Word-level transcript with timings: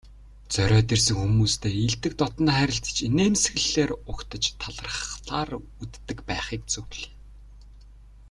Зориод 0.53 0.89
ирсэн 0.95 1.15
хүмүүстэй 1.19 1.73
эелдэг 1.83 2.13
дотно 2.21 2.51
харилцаж, 2.57 2.97
инээмсэглэлээр 3.07 3.91
угтаж, 4.11 4.43
талархлаар 4.61 5.49
үддэг 5.83 6.19
байхыг 6.29 6.61
зөвлөе. 6.73 7.09